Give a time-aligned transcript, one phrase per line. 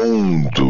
[0.00, 0.69] Mundo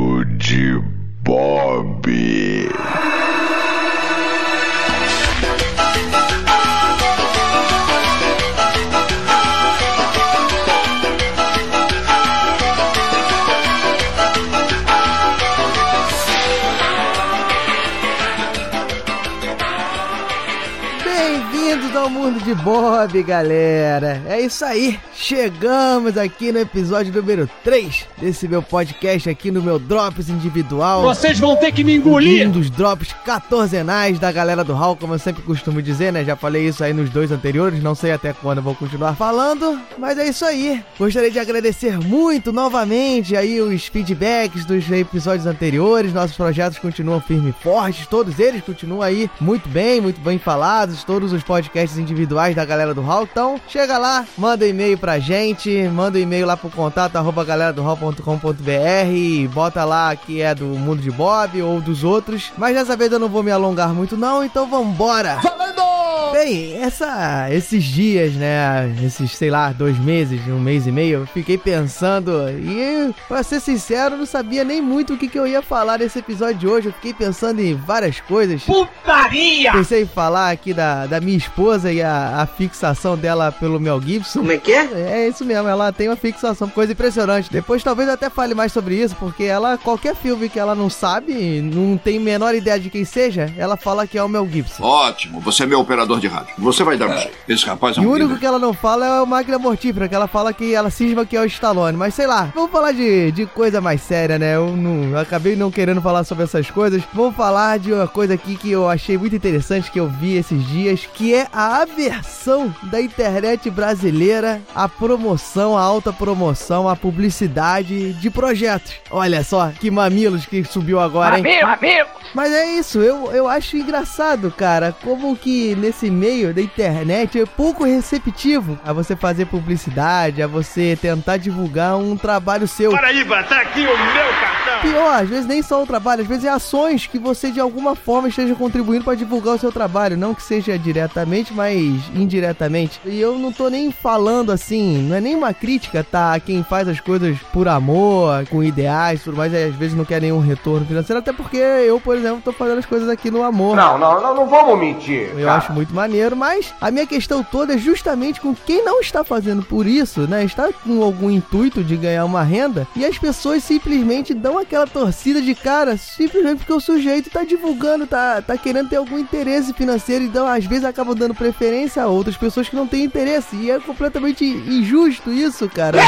[22.72, 24.22] Bob, galera.
[24.28, 24.96] É isso aí.
[25.12, 31.02] Chegamos aqui no episódio número 3 desse meu podcast aqui no meu Drops individual.
[31.02, 32.46] Vocês vão ter que me engolir!
[32.46, 36.24] Um dos drops quatorzenais da galera do Hall, como eu sempre costumo dizer, né?
[36.24, 39.76] Já falei isso aí nos dois anteriores, não sei até quando eu vou continuar falando,
[39.98, 40.80] mas é isso aí.
[40.96, 46.14] Gostaria de agradecer muito novamente aí os feedbacks dos episódios anteriores.
[46.14, 51.02] Nossos projetos continuam firmes e fortes, todos eles continuam aí muito bem, muito bem falados,
[51.02, 53.24] todos os podcasts individuais da galera do Hall.
[53.30, 57.72] Então, chega lá, manda e-mail pra gente, manda um e-mail lá pro contato arroba galera
[57.72, 62.52] do hall.com.br, bota lá que é do Mundo de Bob ou dos outros.
[62.56, 65.36] Mas dessa vez eu não vou me alongar muito não, então vambora!
[65.42, 65.89] Valendo!
[66.32, 71.26] Bem, essa, esses dias, né, esses, sei lá, dois meses, um mês e meio, eu
[71.26, 75.62] fiquei pensando e, pra ser sincero, não sabia nem muito o que, que eu ia
[75.62, 76.88] falar nesse episódio de hoje.
[76.88, 78.62] Eu fiquei pensando em várias coisas.
[78.62, 79.72] Putaria!
[79.72, 84.00] Pensei em falar aqui da, da minha esposa e a, a fixação dela pelo Mel
[84.00, 84.40] Gibson.
[84.40, 84.88] Como é que é?
[84.94, 87.50] É isso mesmo, ela tem uma fixação, coisa impressionante.
[87.50, 90.88] Depois talvez eu até fale mais sobre isso, porque ela, qualquer filme que ela não
[90.88, 94.48] sabe, não tem a menor ideia de quem seja, ela fala que é o Mel
[94.50, 94.82] Gibson.
[94.82, 96.54] Ótimo, você é meu operador de rádio.
[96.58, 97.36] Você vai dar um jeito.
[97.48, 98.40] Esse rapaz é E um o único líder.
[98.40, 101.36] que ela não fala é o Máquina Mortífera, que ela fala que ela cisma que
[101.36, 101.96] é o Stallone.
[101.96, 104.56] Mas sei lá, vamos falar de, de coisa mais séria, né?
[104.56, 107.02] Eu, não, eu acabei não querendo falar sobre essas coisas.
[107.12, 110.64] Vamos falar de uma coisa aqui que eu achei muito interessante, que eu vi esses
[110.68, 118.12] dias, que é a aversão da internet brasileira à promoção, à alta promoção, à publicidade
[118.14, 118.92] de projetos.
[119.10, 121.44] Olha só, que mamilos que subiu agora, hein?
[121.62, 122.08] Amigo, amigo!
[122.34, 127.46] Mas é isso, eu, eu acho engraçado, cara, como que nesse meio da internet é
[127.46, 132.90] pouco receptivo a você fazer publicidade, a você tentar divulgar um trabalho seu.
[132.90, 134.59] Paraíba, tá aqui o meu cartão!
[134.82, 137.94] Pior, às vezes nem só o trabalho, às vezes é ações que você de alguma
[137.94, 141.76] forma esteja contribuindo para divulgar o seu trabalho, não que seja diretamente, mas
[142.14, 143.00] indiretamente.
[143.04, 146.34] E eu não tô nem falando assim, não é nem uma crítica, tá?
[146.34, 150.04] A quem faz as coisas por amor, com ideais, tudo mais, e às vezes não
[150.04, 153.42] quer nenhum retorno financeiro, até porque eu, por exemplo, tô fazendo as coisas aqui no
[153.42, 153.76] amor.
[153.76, 155.30] Não, não, não, não vamos mentir.
[155.36, 155.58] Eu cara.
[155.58, 159.62] acho muito maneiro, mas a minha questão toda é justamente com quem não está fazendo
[159.62, 160.44] por isso, né?
[160.44, 165.42] Está com algum intuito de ganhar uma renda e as pessoas simplesmente dão aquela torcida
[165.42, 170.22] de cara, simplesmente porque o sujeito tá divulgando, tá, tá querendo ter algum interesse financeiro,
[170.22, 173.56] então às vezes acabam dando preferência a outras pessoas que não têm interesse.
[173.56, 175.98] E é completamente injusto isso, cara.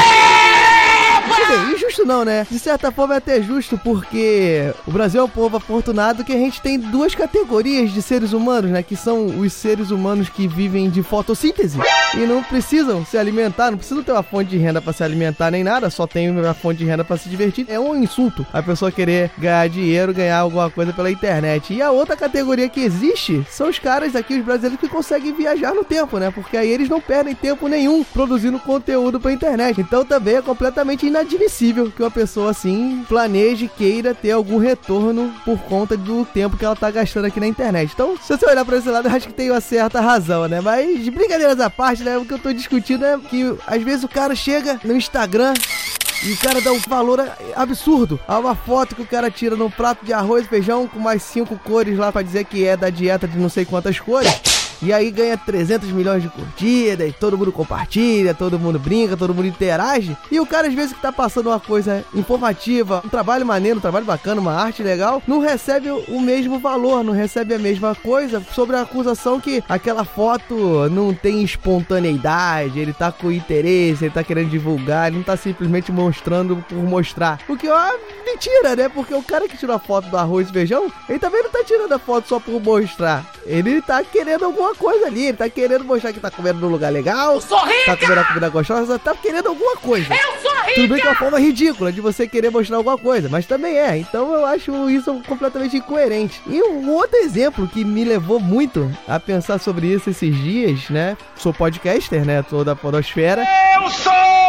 [1.23, 2.45] Quer dizer, injusto não, né?
[2.49, 6.37] De certa forma é até justo, porque o Brasil é um povo afortunado que a
[6.37, 8.83] gente tem duas categorias de seres humanos, né?
[8.83, 11.77] Que são os seres humanos que vivem de fotossíntese
[12.13, 15.49] e não precisam se alimentar, não precisam ter uma fonte de renda para se alimentar
[15.49, 17.65] nem nada, só tem uma fonte de renda para se divertir.
[17.69, 21.73] É um insulto a pessoa querer ganhar dinheiro, ganhar alguma coisa pela internet.
[21.73, 25.73] E a outra categoria que existe são os caras aqui, os brasileiros, que conseguem viajar
[25.73, 26.31] no tempo, né?
[26.31, 29.81] Porque aí eles não perdem tempo nenhum produzindo conteúdo pra internet.
[29.81, 35.57] Então também é completamente inadmissível que uma pessoa assim planeje, queira ter algum retorno por
[35.63, 37.91] conta do tempo que ela tá gastando aqui na internet.
[37.93, 40.61] Então, se você olhar pra esse lado, eu acho que tem uma certa razão, né?
[40.61, 42.17] Mas, de brincadeiras à parte, né?
[42.17, 45.53] O que eu tô discutindo é que às vezes o cara chega no Instagram.
[46.25, 47.19] E o cara dá um valor
[47.53, 50.97] absurdo a uma foto que o cara tira num prato de arroz e feijão com
[50.97, 54.31] mais cinco cores lá pra dizer que é da dieta de não sei quantas cores.
[54.83, 59.47] E aí ganha 300 milhões de curtidas, todo mundo compartilha, todo mundo brinca, todo mundo
[59.47, 60.17] interage.
[60.29, 63.81] E o cara, às vezes, que tá passando uma coisa informativa, um trabalho maneiro, um
[63.81, 68.43] trabalho bacana, uma arte legal, não recebe o mesmo valor, não recebe a mesma coisa
[68.53, 74.23] sobre a acusação que aquela foto não tem espontaneidade, ele tá com interesse, ele tá
[74.23, 77.39] querendo divulgar, ele não tá simplesmente mostrando por mostrar.
[77.47, 77.93] O que é uma
[78.25, 78.89] mentira, né?
[78.89, 81.63] Porque o cara que tirou a foto do arroz e feijão, ele também não tá
[81.63, 83.25] tirando a foto só por mostrar.
[83.45, 86.91] Ele tá querendo alguma coisa ali, ele tá querendo mostrar que tá comendo num lugar
[86.91, 87.85] legal, Sou rica!
[87.85, 90.13] tá comendo uma comida gostosa, tá querendo alguma coisa.
[90.13, 90.73] Eu sou rica!
[90.75, 93.77] Tudo bem que é uma forma ridícula de você querer mostrar alguma coisa, mas também
[93.77, 93.97] é.
[93.97, 96.41] Então eu acho isso completamente incoerente.
[96.47, 101.15] E um outro exemplo que me levou muito a pensar sobre isso esses dias, né?
[101.35, 102.41] Sou podcaster, né?
[102.43, 103.43] Toda a podosfera.
[103.75, 104.42] Eu sou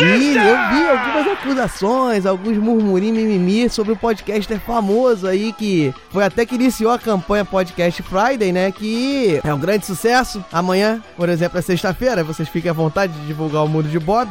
[0.00, 6.24] E eu vi algumas acusações, alguns murmurinhos mimimi sobre o podcaster famoso aí que foi
[6.24, 8.70] até que iniciou a campanha Podcast Friday, né?
[8.70, 10.44] Que é um grande sucesso.
[10.52, 14.28] Amanhã, por exemplo, é sexta-feira, vocês fiquem à vontade de divulgar o mundo de Bob.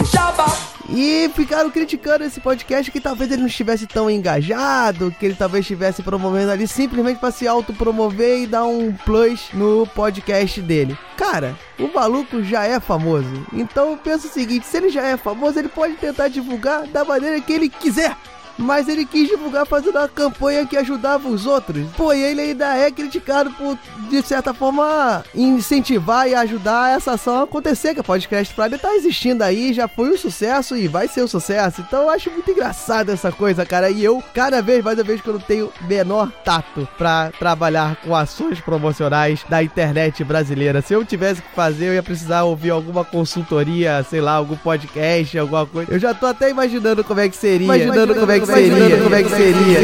[0.89, 5.63] E ficaram criticando esse podcast que talvez ele não estivesse tão engajado, que ele talvez
[5.63, 10.97] estivesse promovendo ali simplesmente para se autopromover e dar um plus no podcast dele.
[11.17, 13.45] Cara, o maluco já é famoso.
[13.51, 17.03] Então eu penso o seguinte: se ele já é famoso, ele pode tentar divulgar da
[17.03, 18.15] maneira que ele quiser
[18.57, 21.85] mas ele quis divulgar fazendo uma campanha que ajudava os outros.
[21.95, 23.77] Pô, e ele ainda é criticado por,
[24.09, 28.95] de certa forma, incentivar e ajudar essa ação a acontecer, que a Podcast Friday tá
[28.95, 31.81] existindo aí, já foi um sucesso e vai ser um sucesso.
[31.81, 33.89] Então eu acho muito engraçado essa coisa, cara.
[33.89, 37.97] E eu, cada vez mais eu vejo que eu não tenho menor tato para trabalhar
[37.97, 40.81] com ações promocionais da internet brasileira.
[40.81, 45.37] Se eu tivesse que fazer, eu ia precisar ouvir alguma consultoria, sei lá, algum podcast,
[45.37, 45.91] alguma coisa.
[45.91, 47.65] Eu já tô até imaginando como é que seria.
[47.65, 49.79] Imaginando como é que seria, como é que seria.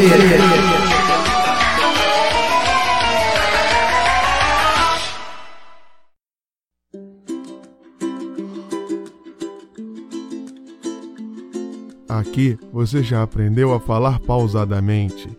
[12.08, 15.30] Aqui você já aprendeu a falar pausadamente,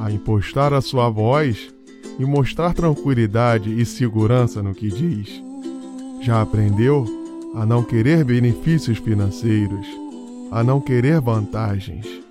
[0.00, 1.72] a impostar a sua voz
[2.18, 5.42] e mostrar tranquilidade e segurança no que diz.
[6.20, 7.06] Já aprendeu
[7.54, 9.86] a não querer benefícios financeiros,
[10.50, 12.23] a não querer vantagens.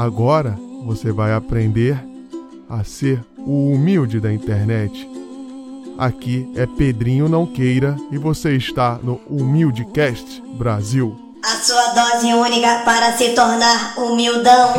[0.00, 2.02] Agora você vai aprender
[2.70, 5.06] a ser o humilde da internet.
[5.98, 11.14] Aqui é Pedrinho Não Queira e você está no Humildecast Brasil.
[11.44, 14.72] A sua dose única para se tornar humildão.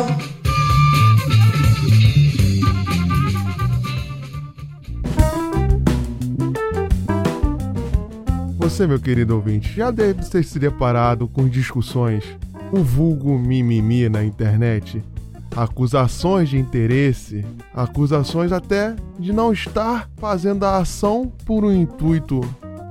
[8.58, 12.24] Você, meu querido ouvinte, já deve ter se deparado com discussões,
[12.72, 15.00] o vulgo mimimi na internet,
[15.56, 17.44] acusações de interesse,
[17.74, 22.40] acusações até de não estar fazendo a ação por um intuito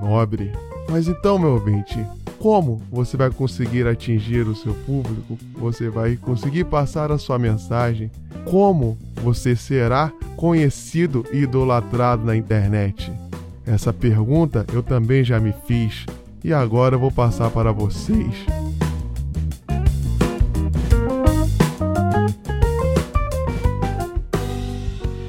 [0.01, 0.51] nobre.
[0.89, 1.99] Mas então, meu ouvinte,
[2.39, 5.37] como você vai conseguir atingir o seu público?
[5.57, 8.09] Você vai conseguir passar a sua mensagem?
[8.45, 13.11] Como você será conhecido e idolatrado na internet?
[13.65, 16.05] Essa pergunta eu também já me fiz
[16.43, 18.60] e agora eu vou passar para vocês.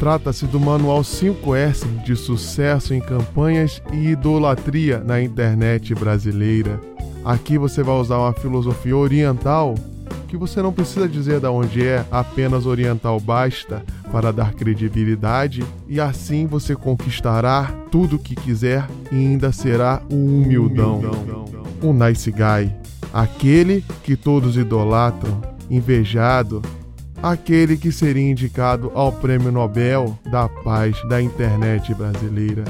[0.03, 6.81] Trata-se do Manual 5S de sucesso em campanhas e idolatria na internet brasileira.
[7.25, 9.77] Aqui você vai usar uma filosofia oriental
[10.27, 16.01] que você não precisa dizer de onde é, apenas oriental basta para dar credibilidade e
[16.01, 21.01] assim você conquistará tudo o que quiser e ainda será um humildão,
[21.81, 22.75] um nice guy,
[23.15, 25.41] aquele que todos idolatram,
[25.71, 26.61] invejado,
[27.23, 32.65] aquele que seria indicado ao Prêmio Nobel da Paz da internet brasileira.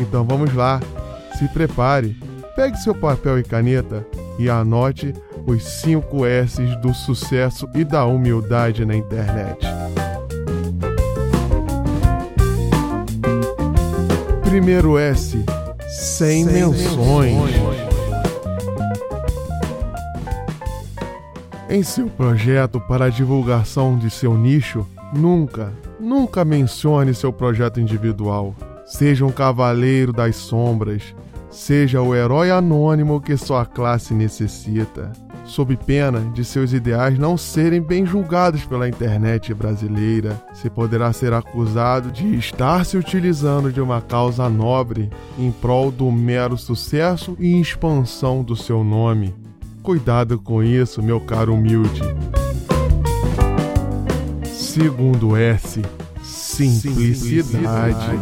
[0.00, 0.80] Então vamos lá,
[1.38, 2.16] se prepare,
[2.56, 4.06] pegue seu papel e caneta
[4.38, 5.12] e anote
[5.46, 9.66] os 5 S's do sucesso e da humildade na internet.
[14.42, 15.44] Primeiro S,
[15.88, 17.34] sem, sem menções.
[17.34, 17.89] menções.
[21.70, 24.84] Em seu projeto para a divulgação de seu nicho,
[25.14, 28.56] nunca, nunca mencione seu projeto individual.
[28.84, 31.14] Seja um cavaleiro das sombras,
[31.48, 35.12] seja o herói anônimo que sua classe necessita,
[35.44, 40.42] sob pena de seus ideais não serem bem julgados pela internet brasileira.
[40.52, 45.08] Se poderá ser acusado de estar se utilizando de uma causa nobre
[45.38, 49.32] em prol do mero sucesso e expansão do seu nome.
[49.82, 52.02] Cuidado com isso, meu caro humilde.
[54.44, 55.82] Segundo S,
[56.22, 58.18] simplicidade.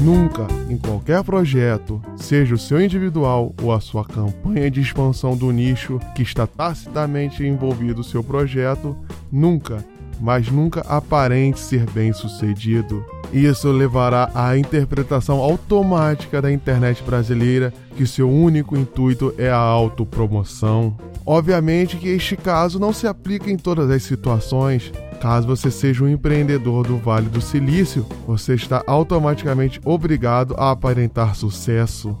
[0.00, 5.50] Nunca, em qualquer projeto, seja o seu individual ou a sua campanha de expansão do
[5.50, 8.96] nicho que está tacitamente envolvido o seu projeto,
[9.30, 9.84] nunca,
[10.18, 13.04] mas nunca aparente ser bem sucedido.
[13.34, 20.96] Isso levará à interpretação automática da internet brasileira que seu único intuito é a autopromoção.
[21.26, 24.92] Obviamente que este caso não se aplica em todas as situações.
[25.20, 31.34] Caso você seja um empreendedor do Vale do Silício, você está automaticamente obrigado a aparentar
[31.34, 32.16] sucesso.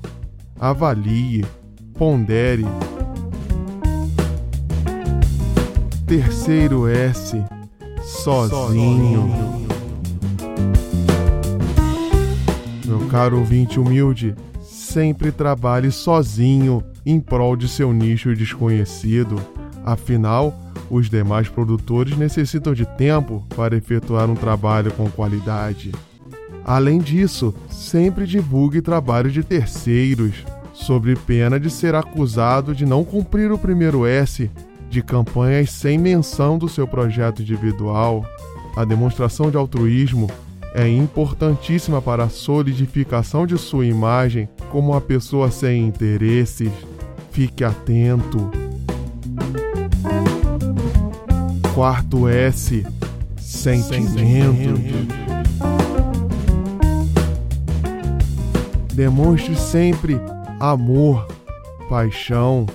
[0.58, 1.44] Avalie,
[1.96, 2.64] pondere.
[6.08, 7.40] Terceiro S,
[8.02, 8.48] sozinho.
[8.48, 9.63] sozinho.
[13.14, 19.40] Caro ouvinte humilde, sempre trabalhe sozinho em prol de seu nicho desconhecido.
[19.86, 20.52] Afinal,
[20.90, 25.92] os demais produtores necessitam de tempo para efetuar um trabalho com qualidade.
[26.64, 30.44] Além disso, sempre divulgue trabalhos de terceiros.
[30.72, 34.50] sobre pena de ser acusado de não cumprir o primeiro S
[34.90, 38.26] de campanhas sem menção do seu projeto individual.
[38.74, 40.28] A demonstração de altruísmo
[40.74, 46.70] é importantíssima para a solidificação de sua imagem como uma pessoa sem interesses.
[47.30, 48.50] Fique atento.
[51.72, 52.84] Quarto S
[53.38, 54.80] sentimento.
[58.92, 60.20] Demonstre sempre
[60.60, 61.26] amor,
[61.88, 62.66] paixão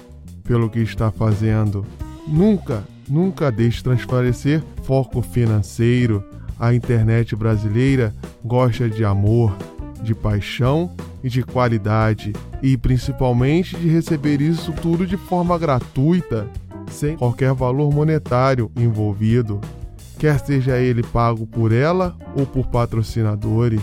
[0.44, 1.86] pelo que está fazendo.
[2.28, 6.24] Nunca, nunca deixe transparecer foco financeiro.
[6.60, 8.14] A internet brasileira
[8.44, 9.56] gosta de amor,
[10.04, 10.92] de paixão
[11.24, 16.50] e de qualidade, e principalmente de receber isso tudo de forma gratuita,
[16.92, 19.62] sem qualquer valor monetário envolvido,
[20.18, 23.82] quer seja ele pago por ela ou por patrocinadores.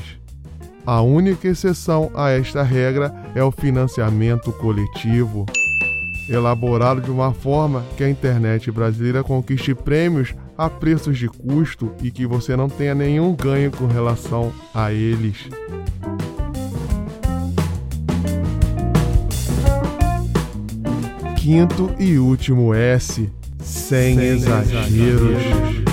[0.85, 5.47] A única exceção a esta regra é o financiamento coletivo,
[6.29, 12.11] elaborado de uma forma que a internet brasileira conquiste prêmios a preços de custo e
[12.11, 15.49] que você não tenha nenhum ganho com relação a eles.
[21.37, 24.83] Quinto e último S, sem, sem exageros.
[24.83, 25.87] exageros.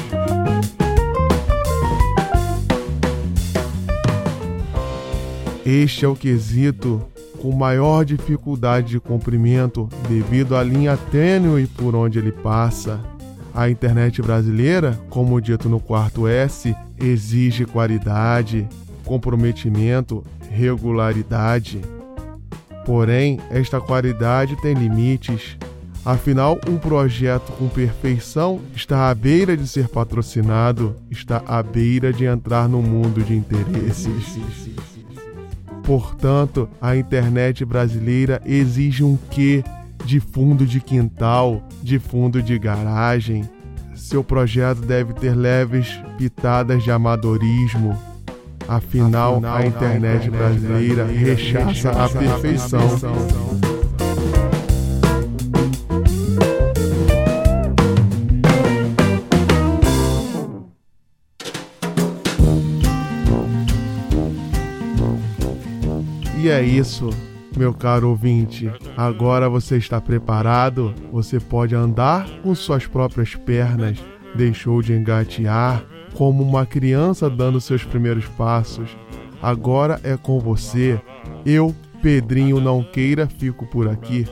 [5.65, 7.01] Este é o quesito
[7.41, 13.12] com maior dificuldade de comprimento devido à linha tênue por onde ele passa.
[13.53, 18.67] A internet brasileira, como dito no quarto S, exige qualidade,
[19.05, 21.81] comprometimento, regularidade.
[22.83, 25.55] Porém, esta qualidade tem limites.
[26.03, 32.25] Afinal, um projeto com perfeição está à beira de ser patrocinado, está à beira de
[32.25, 34.69] entrar no mundo de interesses.
[35.83, 39.63] Portanto, a internet brasileira exige um quê
[40.05, 43.43] de fundo de quintal, de fundo de garagem.
[43.95, 47.97] Seu projeto deve ter leves pitadas de amadorismo.
[48.67, 52.79] Afinal, Afinal a, internet a internet brasileira, brasileira rechaça, rechaça a perfeição.
[52.79, 53.63] A perfeição.
[66.43, 67.09] E é isso,
[67.57, 68.71] meu caro ouvinte.
[68.97, 70.93] Agora você está preparado?
[71.11, 73.97] Você pode andar com suas próprias pernas.
[74.35, 75.83] Deixou de engatear
[76.13, 78.95] como uma criança dando seus primeiros passos.
[79.41, 80.99] Agora é com você.
[81.45, 84.25] Eu, Pedrinho Não Queira, fico por aqui.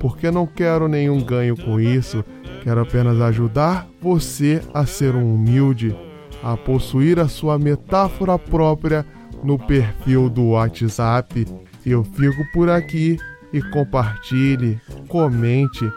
[0.00, 2.24] Porque não quero nenhum ganho com isso.
[2.62, 5.94] Quero apenas ajudar você a ser um humilde,
[6.42, 9.04] a possuir a sua metáfora própria
[9.42, 11.46] no perfil do WhatsApp.
[11.86, 13.18] Eu fico por aqui
[13.52, 15.92] e compartilhe, comente,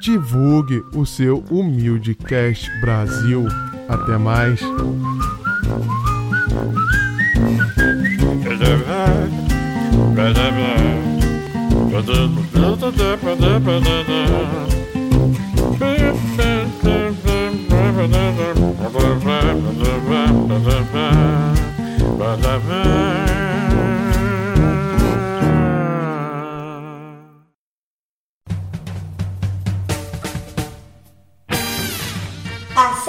[0.00, 3.46] divulgue o seu humilde Cast Brasil.
[3.88, 4.60] Até mais.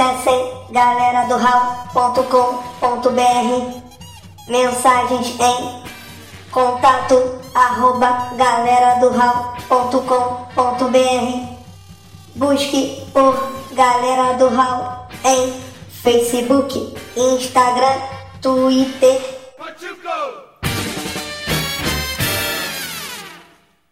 [0.02, 1.38] Acessem galera do
[4.48, 5.84] mensagens em
[6.50, 9.10] contato arroba galera do
[12.34, 15.54] busque por Galera do Hall em
[16.02, 18.02] Facebook, Instagram,
[18.42, 19.41] Twitter